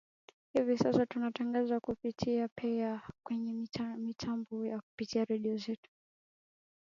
hivi 0.53 0.77
sasa 0.77 1.05
tunatangaza 1.05 1.79
kupitia 1.79 2.47
pia 2.55 3.01
kwenye 3.23 3.67
mitambo 3.97 4.65
ya 4.65 4.81
kupitia 4.81 5.25
redio 5.25 5.57
zetu 5.57 5.89